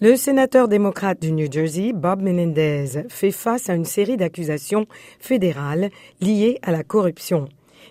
Le 0.00 0.16
sénateur 0.16 0.66
démocrate 0.66 1.22
du 1.22 1.30
New 1.30 1.46
Jersey, 1.48 1.92
Bob 1.94 2.20
Menendez, 2.20 3.04
fait 3.08 3.30
face 3.30 3.70
à 3.70 3.76
une 3.76 3.84
série 3.84 4.16
d'accusations 4.16 4.86
fédérales 5.20 5.88
liées 6.20 6.58
à 6.62 6.72
la 6.72 6.82
corruption. 6.82 7.48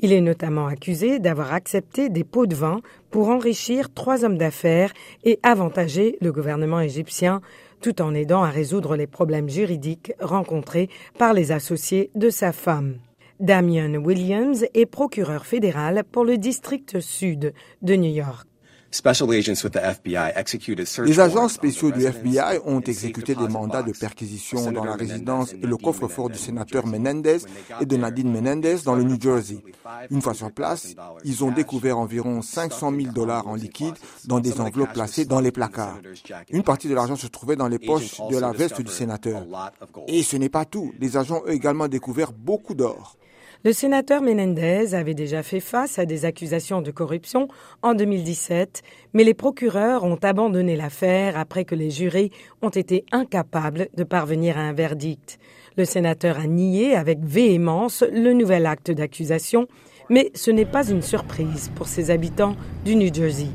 Il 0.00 0.12
est 0.12 0.20
notamment 0.20 0.66
accusé 0.66 1.20
d'avoir 1.20 1.54
accepté 1.54 2.10
des 2.10 2.22
pots 2.22 2.46
de 2.46 2.54
vin 2.54 2.82
pour 3.10 3.30
enrichir 3.30 3.94
trois 3.94 4.26
hommes 4.26 4.36
d'affaires 4.36 4.92
et 5.24 5.40
avantager 5.42 6.18
le 6.20 6.32
gouvernement 6.32 6.80
égyptien 6.80 7.40
tout 7.80 8.02
en 8.02 8.14
aidant 8.14 8.42
à 8.42 8.50
résoudre 8.50 8.94
les 8.94 9.06
problèmes 9.06 9.48
juridiques 9.48 10.12
rencontrés 10.20 10.90
par 11.18 11.32
les 11.32 11.50
associés 11.50 12.10
de 12.14 12.28
sa 12.28 12.52
femme. 12.52 12.98
Damien 13.40 13.94
Williams 13.94 14.66
est 14.74 14.86
procureur 14.86 15.46
fédéral 15.46 16.04
pour 16.12 16.26
le 16.26 16.36
district 16.36 17.00
sud 17.00 17.54
de 17.80 17.96
New 17.96 18.12
York. 18.12 18.46
Les 21.04 21.20
agents 21.20 21.48
spéciaux 21.48 21.90
du 21.90 22.04
FBI 22.04 22.58
ont 22.64 22.80
exécuté 22.80 23.34
des 23.34 23.48
mandats 23.48 23.82
de 23.82 23.92
perquisition 23.92 24.70
dans 24.70 24.84
la 24.84 24.94
résidence 24.94 25.52
et 25.52 25.66
le 25.66 25.76
coffre-fort 25.76 26.30
du 26.30 26.38
sénateur 26.38 26.86
Menendez 26.86 27.38
et 27.80 27.86
de 27.86 27.96
Nadine 27.96 28.30
Menendez 28.30 28.76
dans 28.84 28.94
le 28.94 29.02
New 29.02 29.20
Jersey. 29.20 29.58
Une 30.10 30.22
fois 30.22 30.34
sur 30.34 30.52
place, 30.52 30.94
ils 31.24 31.44
ont 31.44 31.50
découvert 31.50 31.98
environ 31.98 32.42
500 32.42 32.92
000 32.96 33.12
dollars 33.12 33.48
en 33.48 33.54
liquide 33.54 33.94
dans 34.24 34.40
des 34.40 34.60
enveloppes 34.60 34.92
placées 34.92 35.24
dans 35.24 35.40
les 35.40 35.52
placards. 35.52 35.98
Une 36.50 36.62
partie 36.62 36.88
de 36.88 36.94
l'argent 36.94 37.16
se 37.16 37.26
trouvait 37.26 37.56
dans 37.56 37.68
les 37.68 37.78
poches 37.78 38.20
de 38.30 38.38
la 38.38 38.52
veste 38.52 38.80
du 38.80 38.90
sénateur. 38.90 39.44
Et 40.06 40.22
ce 40.22 40.36
n'est 40.36 40.48
pas 40.48 40.64
tout. 40.64 40.92
Les 41.00 41.16
agents 41.16 41.42
ont 41.44 41.50
également 41.50 41.88
découvert 41.88 42.32
beaucoup 42.32 42.74
d'or. 42.74 43.16
Le 43.64 43.72
sénateur 43.72 44.22
Menendez 44.22 44.94
avait 44.94 45.14
déjà 45.14 45.42
fait 45.42 45.60
face 45.60 45.98
à 45.98 46.06
des 46.06 46.24
accusations 46.24 46.82
de 46.82 46.90
corruption 46.90 47.48
en 47.82 47.94
2017, 47.94 48.82
mais 49.12 49.24
les 49.24 49.34
procureurs 49.34 50.04
ont 50.04 50.18
abandonné 50.22 50.76
l'affaire 50.76 51.38
après 51.38 51.64
que 51.64 51.74
les 51.74 51.90
jurés 51.90 52.30
ont 52.62 52.68
été 52.68 53.04
incapables 53.12 53.88
de 53.96 54.04
parvenir 54.04 54.58
à 54.58 54.62
un 54.62 54.72
verdict. 54.72 55.38
Le 55.76 55.84
sénateur 55.84 56.38
a 56.38 56.46
nié 56.46 56.94
avec 56.94 57.18
véhémence 57.22 58.04
le 58.12 58.32
nouvel 58.32 58.66
acte 58.66 58.90
d'accusation, 58.90 59.66
mais 60.08 60.30
ce 60.34 60.50
n'est 60.50 60.64
pas 60.64 60.88
une 60.88 61.02
surprise 61.02 61.70
pour 61.74 61.88
ses 61.88 62.10
habitants 62.10 62.56
du 62.84 62.94
New 62.94 63.12
Jersey. 63.12 63.48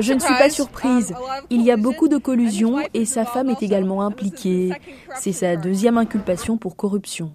Je 0.00 0.12
ne 0.12 0.18
suis 0.18 0.34
pas 0.34 0.50
surprise. 0.50 1.14
Il 1.50 1.62
y 1.62 1.70
a 1.70 1.76
beaucoup 1.76 2.08
de 2.08 2.18
collusion 2.18 2.78
et 2.94 3.04
sa 3.04 3.24
femme 3.24 3.50
est 3.50 3.62
également 3.62 4.02
impliquée. 4.02 4.70
C'est 5.16 5.32
sa 5.32 5.56
deuxième 5.56 5.98
inculpation 5.98 6.56
pour 6.56 6.76
corruption. 6.76 7.32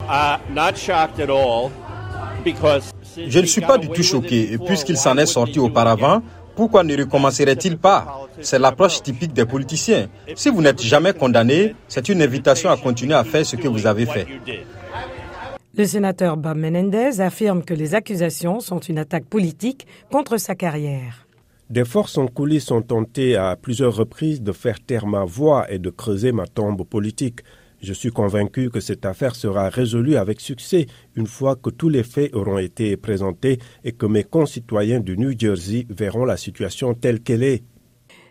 Je 3.17 3.39
ne 3.39 3.45
suis 3.45 3.61
pas 3.61 3.77
du 3.77 3.89
tout 3.89 4.03
choqué. 4.03 4.57
Puisqu'il 4.65 4.97
s'en 4.97 5.17
est 5.17 5.25
sorti 5.25 5.59
auparavant, 5.59 6.21
pourquoi 6.55 6.83
ne 6.83 6.95
recommencerait-il 6.97 7.77
pas? 7.77 8.27
C'est 8.41 8.59
l'approche 8.59 9.01
typique 9.01 9.33
des 9.33 9.45
politiciens. 9.45 10.07
Si 10.35 10.49
vous 10.49 10.61
n'êtes 10.61 10.81
jamais 10.81 11.13
condamné, 11.13 11.75
c'est 11.87 12.07
une 12.09 12.21
invitation 12.21 12.69
à 12.69 12.77
continuer 12.77 13.13
à 13.15 13.23
faire 13.23 13.45
ce 13.45 13.55
que 13.55 13.67
vous 13.67 13.87
avez 13.87 14.05
fait. 14.05 14.27
Le 15.77 15.85
sénateur 15.85 16.37
Bob 16.37 16.57
Menendez 16.57 17.19
affirme 17.19 17.61
que 17.61 17.73
les 17.73 17.95
accusations 17.95 18.61
sont 18.61 18.79
une 18.79 18.97
attaque 18.97 19.25
politique 19.25 19.85
contre 20.09 20.37
sa 20.37 20.55
carrière. 20.55 21.24
Des 21.69 21.83
forces 21.83 22.19
en 22.19 22.27
coulisses 22.27 22.69
ont 22.69 22.83
tenté 22.83 23.35
à 23.35 23.55
plusieurs 23.55 23.95
reprises 23.95 24.43
de 24.43 24.51
faire 24.51 24.79
taire 24.79 25.07
ma 25.07 25.25
voix 25.25 25.65
et 25.71 25.79
de 25.79 25.89
creuser 25.89 26.31
ma 26.31 26.45
tombe 26.45 26.85
politique. 26.85 27.39
Je 27.81 27.91
suis 27.91 28.11
convaincu 28.11 28.69
que 28.69 28.79
cette 28.79 29.03
affaire 29.03 29.35
sera 29.35 29.69
résolue 29.69 30.15
avec 30.15 30.41
succès 30.41 30.85
une 31.15 31.25
fois 31.25 31.55
que 31.55 31.71
tous 31.71 31.89
les 31.89 32.03
faits 32.03 32.35
auront 32.35 32.59
été 32.59 32.95
présentés 32.97 33.57
et 33.83 33.93
que 33.93 34.05
mes 34.05 34.23
concitoyens 34.23 34.99
du 34.99 35.17
New 35.17 35.33
Jersey 35.37 35.87
verront 35.89 36.25
la 36.25 36.37
situation 36.37 36.93
telle 36.93 37.21
qu'elle 37.21 37.43
est. 37.43 37.63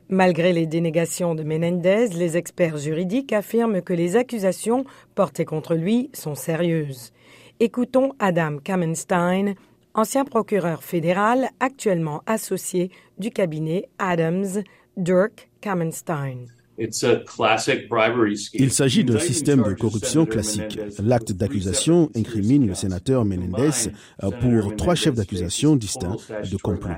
Malgré 0.09 0.53
les 0.53 0.67
dénégations 0.67 1.35
de 1.35 1.43
Menendez, 1.43 2.11
les 2.17 2.37
experts 2.37 2.77
juridiques 2.77 3.33
affirment 3.33 3.83
que 3.83 3.95
les 3.95 4.15
accusations 4.15 4.85
portées 5.17 5.45
contre 5.45 5.75
lui 5.75 6.11
sont 6.13 6.37
sérieuses. 6.37 7.13
Écoutons 7.59 8.13
Adam 8.21 8.59
Kamenstein, 8.63 9.55
ancien 9.95 10.25
procureur 10.25 10.83
fédéral 10.83 11.49
actuellement 11.61 12.23
associé 12.27 12.91
du 13.19 13.31
cabinet 13.31 13.89
Adams, 13.99 14.63
Dirk 14.97 15.49
Kamenstein. 15.61 16.47
Il 16.77 18.73
s'agit 18.73 19.05
d'un 19.05 19.19
système 19.19 19.63
de 19.63 19.75
corruption 19.75 20.27
classique. 20.27 20.79
L'acte 21.01 21.33
d'accusation 21.33 22.11
incrimine 22.17 22.67
le 22.67 22.75
sénateur 22.75 23.25
Menendez 23.25 23.93
euh, 24.23 24.31
pour 24.31 24.75
trois 24.77 24.97
chefs 24.97 25.15
d'accusation 25.15 25.77
distincts 25.77 26.17
de 26.51 26.57
complot. 26.57 26.95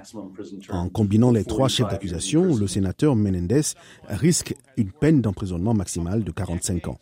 En 0.71 0.89
combinant 0.89 1.31
les 1.31 1.45
trois 1.45 1.69
chefs 1.69 1.89
d'accusation, 1.89 2.57
le 2.57 2.67
sénateur 2.67 3.17
Menendez 3.17 3.61
risque 4.09 4.55
une 4.79 4.91
peine 4.91 5.21
d'emprisonnement 5.21 5.75
maximale 5.75 6.25
de 6.25 6.31
45 6.31 6.89
ans. 6.89 6.99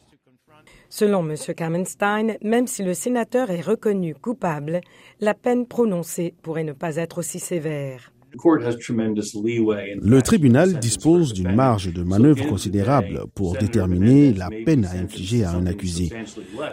Selon 0.96 1.28
M. 1.28 1.34
Kamenstein, 1.56 2.36
même 2.40 2.68
si 2.68 2.84
le 2.84 2.94
sénateur 2.94 3.50
est 3.50 3.60
reconnu 3.60 4.14
coupable, 4.14 4.80
la 5.18 5.34
peine 5.34 5.66
prononcée 5.66 6.34
pourrait 6.40 6.62
ne 6.62 6.72
pas 6.72 6.94
être 6.94 7.18
aussi 7.18 7.40
sévère. 7.40 8.12
Le 8.32 10.20
tribunal 10.22 10.78
dispose 10.78 11.32
d'une 11.32 11.52
marge 11.52 11.92
de 11.92 12.04
manœuvre 12.04 12.46
considérable 12.46 13.24
pour 13.34 13.56
déterminer 13.56 14.32
la 14.32 14.50
peine 14.64 14.84
à 14.84 14.92
infliger 14.92 15.42
à 15.42 15.50
un 15.50 15.66
accusé. 15.66 16.12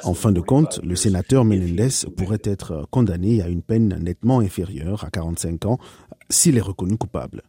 En 0.03 0.13
fin 0.13 0.31
de 0.31 0.39
compte, 0.39 0.79
le 0.83 0.95
sénateur 0.95 1.43
Menendez 1.43 2.05
pourrait 2.15 2.43
être 2.43 2.85
condamné 2.91 3.41
à 3.41 3.47
une 3.47 3.63
peine 3.63 3.97
nettement 4.03 4.39
inférieure 4.39 5.03
à 5.03 5.09
45 5.09 5.65
ans 5.65 5.79
s'il 6.29 6.59
est 6.59 6.61
reconnu 6.61 6.95
coupable. 6.95 7.41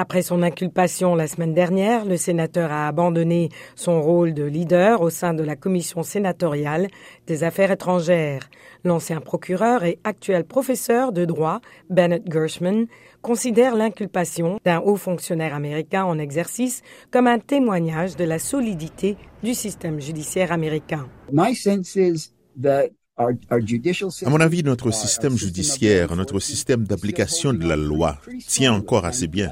Après 0.00 0.22
son 0.22 0.44
inculpation 0.44 1.16
la 1.16 1.26
semaine 1.26 1.54
dernière, 1.54 2.04
le 2.04 2.16
sénateur 2.16 2.70
a 2.70 2.86
abandonné 2.86 3.48
son 3.74 4.00
rôle 4.00 4.32
de 4.32 4.44
leader 4.44 5.00
au 5.00 5.10
sein 5.10 5.34
de 5.34 5.42
la 5.42 5.56
commission 5.56 6.04
sénatoriale 6.04 6.86
des 7.26 7.42
affaires 7.42 7.72
étrangères. 7.72 8.48
L'ancien 8.84 9.20
procureur 9.20 9.82
et 9.82 9.98
actuel 10.04 10.44
professeur 10.44 11.10
de 11.10 11.24
droit, 11.24 11.60
Bennett 11.90 12.22
Gershman, 12.30 12.86
considère 13.22 13.74
l'inculpation 13.74 14.60
d'un 14.64 14.78
haut 14.78 14.94
fonctionnaire 14.94 15.52
américain 15.52 16.04
en 16.04 16.20
exercice 16.20 16.82
comme 17.10 17.26
un 17.26 17.40
témoignage 17.40 18.14
de 18.14 18.22
la 18.22 18.38
solidité 18.38 19.16
du 19.42 19.52
système 19.52 20.00
judiciaire 20.00 20.52
américain. 20.52 21.08
À 23.18 24.30
mon 24.30 24.40
avis, 24.40 24.62
notre 24.62 24.92
système 24.92 25.36
judiciaire, 25.36 26.14
notre 26.14 26.38
système 26.38 26.84
d'application 26.84 27.52
de 27.52 27.66
la 27.66 27.76
loi 27.76 28.18
tient 28.46 28.72
encore 28.72 29.04
assez 29.04 29.26
bien. 29.26 29.50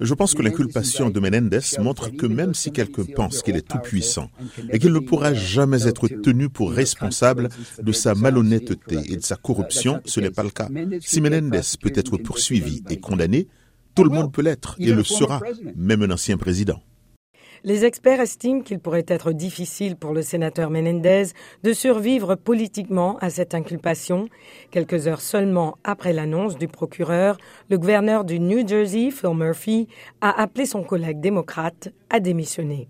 Je 0.00 0.14
pense 0.14 0.34
que 0.34 0.42
l'inculpation 0.42 1.10
de 1.10 1.20
Menendez 1.20 1.60
montre 1.78 2.10
que 2.10 2.26
même 2.26 2.54
si 2.54 2.72
quelqu'un 2.72 3.04
pense 3.14 3.42
qu'il 3.42 3.56
est 3.56 3.68
tout 3.68 3.78
puissant 3.78 4.30
et 4.72 4.78
qu'il 4.78 4.92
ne 4.92 4.98
pourra 4.98 5.32
jamais 5.32 5.86
être 5.86 6.08
tenu 6.08 6.48
pour 6.48 6.72
responsable 6.72 7.48
de 7.80 7.92
sa 7.92 8.14
malhonnêteté 8.14 8.98
et 9.06 9.16
de 9.16 9.22
sa 9.22 9.36
corruption, 9.36 10.00
ce 10.04 10.20
n'est 10.20 10.30
pas 10.30 10.42
le 10.42 10.50
cas. 10.50 10.68
Si 11.00 11.20
Menendez 11.20 11.60
peut 11.80 11.92
être 11.94 12.16
poursuivi 12.16 12.82
et 12.90 12.98
condamné, 12.98 13.46
tout 13.94 14.02
le 14.02 14.10
monde 14.10 14.32
peut 14.32 14.42
l'être 14.42 14.74
et 14.80 14.92
le 14.92 15.04
sera, 15.04 15.40
même 15.76 16.02
un 16.02 16.10
ancien 16.10 16.36
président. 16.36 16.82
Les 17.66 17.86
experts 17.86 18.20
estiment 18.20 18.60
qu'il 18.60 18.78
pourrait 18.78 19.06
être 19.08 19.32
difficile 19.32 19.96
pour 19.96 20.12
le 20.12 20.20
sénateur 20.20 20.68
Menendez 20.68 21.28
de 21.62 21.72
survivre 21.72 22.34
politiquement 22.34 23.16
à 23.22 23.30
cette 23.30 23.54
inculpation. 23.54 24.28
Quelques 24.70 25.08
heures 25.08 25.22
seulement 25.22 25.78
après 25.82 26.12
l'annonce 26.12 26.58
du 26.58 26.68
procureur, 26.68 27.38
le 27.70 27.78
gouverneur 27.78 28.24
du 28.24 28.38
New 28.38 28.68
Jersey, 28.68 29.10
Phil 29.10 29.34
Murphy, 29.34 29.88
a 30.20 30.42
appelé 30.42 30.66
son 30.66 30.84
collègue 30.84 31.20
démocrate 31.20 31.88
à 32.10 32.20
démissionner. 32.20 32.82